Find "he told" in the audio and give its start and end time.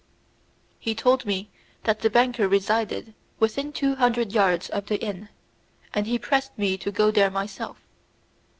0.79-1.27